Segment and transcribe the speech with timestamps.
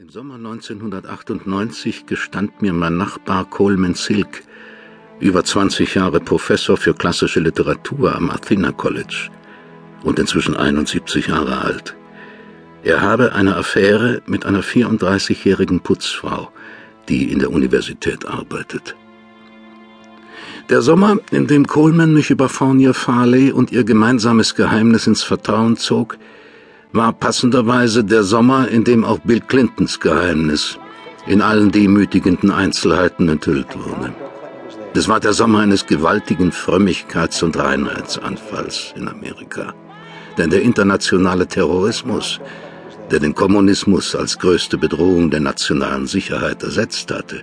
[0.00, 4.44] Im Sommer 1998 gestand mir mein Nachbar Coleman Silk,
[5.18, 9.28] über 20 Jahre Professor für klassische Literatur am Athena College
[10.02, 11.96] und inzwischen 71 Jahre alt.
[12.82, 16.50] Er habe eine Affäre mit einer 34-jährigen Putzfrau,
[17.10, 18.96] die in der Universität arbeitet.
[20.70, 25.76] Der Sommer, in dem Coleman mich über Fournier Farley und ihr gemeinsames Geheimnis ins Vertrauen
[25.76, 26.16] zog,
[26.92, 30.78] war passenderweise der Sommer, in dem auch Bill Clintons Geheimnis
[31.26, 34.12] in allen demütigenden Einzelheiten enthüllt wurde.
[34.94, 39.72] Es war der Sommer eines gewaltigen Frömmigkeits- und Reinheitsanfalls in Amerika.
[40.36, 42.40] Denn der internationale Terrorismus,
[43.10, 47.42] der den Kommunismus als größte Bedrohung der nationalen Sicherheit ersetzt hatte,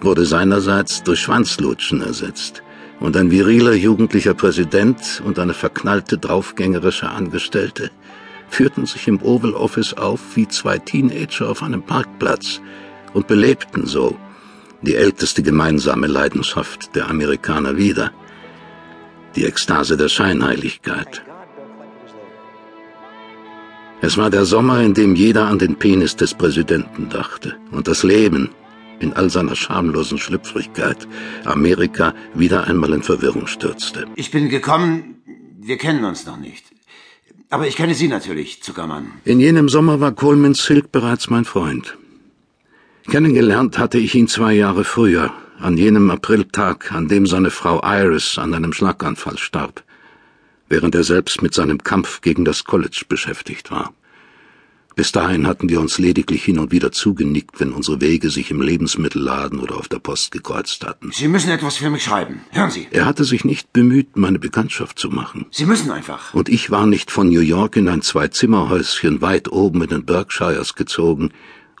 [0.00, 2.62] wurde seinerseits durch Schwanzlutschen ersetzt
[3.00, 7.90] und ein viriler jugendlicher Präsident und eine verknallte draufgängerische Angestellte
[8.52, 12.60] führten sich im Oval Office auf wie zwei Teenager auf einem Parkplatz
[13.14, 14.16] und belebten so
[14.82, 18.10] die älteste gemeinsame Leidenschaft der Amerikaner wieder,
[19.36, 21.22] die Ekstase der Scheinheiligkeit.
[24.02, 28.02] Es war der Sommer, in dem jeder an den Penis des Präsidenten dachte und das
[28.02, 28.50] Leben
[28.98, 31.08] in all seiner schamlosen Schlüpfrigkeit
[31.44, 34.06] Amerika wieder einmal in Verwirrung stürzte.
[34.16, 35.22] Ich bin gekommen,
[35.60, 36.64] wir kennen uns noch nicht.
[37.50, 39.12] Aber ich kenne Sie natürlich, Zuckermann.
[39.24, 41.98] In jenem Sommer war Coleman Silk bereits mein Freund.
[43.10, 48.38] Kennengelernt hatte ich ihn zwei Jahre früher, an jenem Apriltag, an dem seine Frau Iris
[48.38, 49.82] an einem Schlaganfall starb,
[50.68, 53.92] während er selbst mit seinem Kampf gegen das College beschäftigt war.
[54.94, 58.60] Bis dahin hatten wir uns lediglich hin und wieder zugenickt, wenn unsere Wege sich im
[58.60, 61.10] Lebensmittelladen oder auf der Post gekreuzt hatten.
[61.12, 62.42] Sie müssen etwas für mich schreiben.
[62.50, 62.88] Hören Sie.
[62.90, 65.46] Er hatte sich nicht bemüht, meine Bekanntschaft zu machen.
[65.50, 66.34] Sie müssen einfach.
[66.34, 70.74] Und ich war nicht von New York in ein Zwei-Zimmer-Häuschen weit oben in den Berkshires
[70.74, 71.30] gezogen,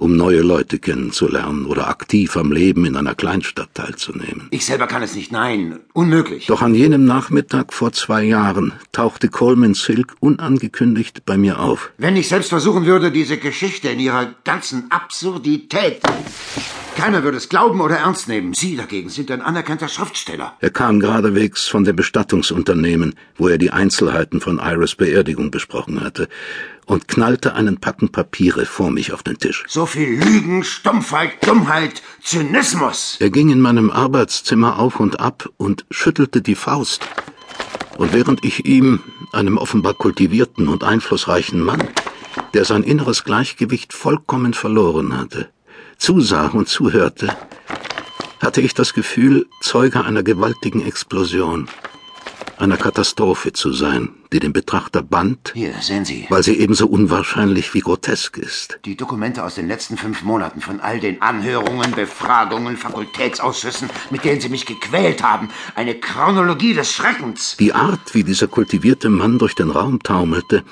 [0.00, 4.48] um neue Leute kennenzulernen oder aktiv am Leben in einer Kleinstadt teilzunehmen.
[4.50, 6.46] Ich selber kann es nicht, nein, unmöglich.
[6.46, 11.92] Doch an jenem Nachmittag vor zwei Jahren tauchte Coleman Silk unangekündigt bei mir auf.
[11.98, 16.00] Wenn ich selbst versuchen würde, diese Geschichte in ihrer ganzen Absurdität.
[17.00, 18.52] Keiner würde es glauben oder ernst nehmen.
[18.52, 20.52] Sie dagegen sind ein anerkannter Schriftsteller.
[20.60, 26.28] Er kam geradewegs von dem Bestattungsunternehmen, wo er die Einzelheiten von Iris Beerdigung besprochen hatte
[26.84, 29.64] und knallte einen Packen Papiere vor mich auf den Tisch.
[29.66, 33.16] So viel Lügen, Stumpfheit, Dummheit, Zynismus.
[33.18, 37.08] Er ging in meinem Arbeitszimmer auf und ab und schüttelte die Faust.
[37.96, 39.00] Und während ich ihm,
[39.32, 41.82] einem offenbar kultivierten und einflussreichen Mann,
[42.52, 45.48] der sein inneres Gleichgewicht vollkommen verloren hatte,
[46.00, 47.28] zusah und zuhörte,
[48.40, 51.68] hatte ich das Gefühl, Zeuge einer gewaltigen Explosion
[52.60, 56.26] einer Katastrophe zu sein, die den Betrachter band, Hier, sehen Sie.
[56.28, 58.78] weil sie ebenso unwahrscheinlich wie grotesk ist.
[58.84, 64.40] Die Dokumente aus den letzten fünf Monaten von all den Anhörungen, Befragungen, Fakultätsausschüssen, mit denen
[64.42, 65.48] Sie mich gequält haben.
[65.74, 67.56] Eine Chronologie des Schreckens.
[67.58, 70.62] Die Art, wie dieser kultivierte Mann durch den Raum taumelte,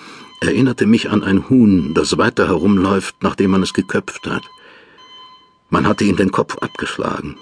[0.41, 4.43] erinnerte mich an ein Huhn, das weiter herumläuft, nachdem man es geköpft hat.
[5.71, 7.37] Man hatte ihm den Kopf abgeschlagen,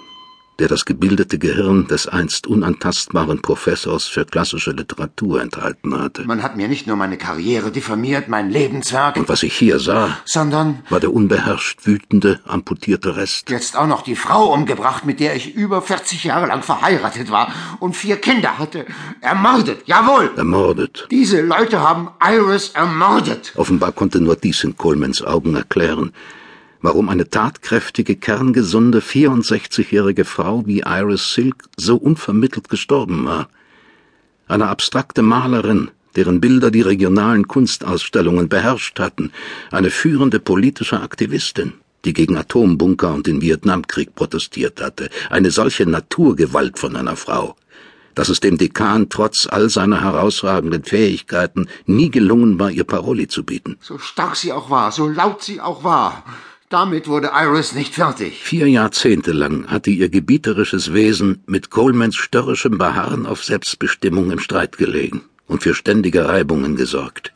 [0.59, 6.23] der das gebildete Gehirn des einst unantastbaren Professors für klassische Literatur enthalten hatte.
[6.25, 10.17] Man hat mir nicht nur meine Karriere diffamiert, mein Lebenswerk, Und was ich hier sah,
[10.25, 13.49] sondern war der unbeherrscht wütende, amputierte Rest.
[13.49, 17.53] jetzt auch noch die Frau umgebracht, mit der ich über 40 Jahre lang verheiratet war
[17.79, 18.85] und vier Kinder hatte.
[19.21, 20.31] Ermordet, jawohl.
[20.35, 21.07] Ermordet.
[21.11, 23.53] Diese Leute haben Iris ermordet.
[23.55, 26.11] Offenbar konnte nur dies in Colemans Augen erklären,
[26.87, 33.49] warum eine tatkräftige, kerngesunde, 64-jährige Frau wie Iris Silk so unvermittelt gestorben war.
[34.47, 39.33] Eine abstrakte Malerin, deren Bilder die regionalen Kunstausstellungen beherrscht hatten,
[39.69, 41.73] eine führende politische Aktivistin,
[42.05, 47.57] die gegen Atombunker und den Vietnamkrieg protestiert hatte, eine solche Naturgewalt von einer Frau,
[48.15, 53.43] dass es dem Dekan trotz all seiner herausragenden Fähigkeiten nie gelungen war, ihr Paroli zu
[53.43, 53.75] bieten.
[53.81, 56.23] So stark sie auch war, so laut sie auch war.
[56.69, 58.41] Damit wurde Iris nicht fertig.
[58.43, 64.77] Vier Jahrzehnte lang hatte ihr gebieterisches Wesen mit Colemans störrischem Beharren auf Selbstbestimmung im Streit
[64.77, 67.31] gelegen und für ständige Reibungen gesorgt.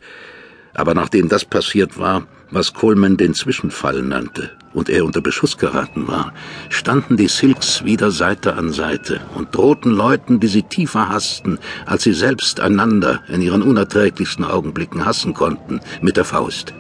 [0.74, 6.10] Aber nachdem das passiert war, was Coleman den Zwischenfall nannte, und er unter Beschuss geraten
[6.10, 6.34] war,
[6.68, 12.04] standen die Silks wieder Seite an Seite und drohten Leuten, die sie tiefer hassten, als
[12.04, 16.74] sie selbst einander in ihren unerträglichsten Augenblicken hassen konnten, mit der Faust.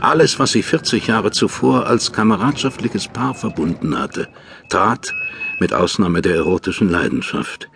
[0.00, 4.28] Alles, was sie 40 Jahre zuvor als kameradschaftliches Paar verbunden hatte,
[4.68, 5.12] trat,
[5.60, 7.68] mit Ausnahme der erotischen Leidenschaft,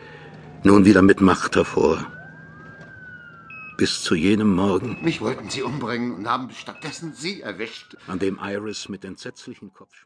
[0.63, 2.07] nun wieder mit Macht hervor.
[3.77, 4.99] Bis zu jenem Morgen.
[5.01, 7.97] Mich wollten Sie umbringen und haben stattdessen Sie erwischt.
[8.09, 9.99] An dem Iris mit entsetzlichen Kopfschmerzen.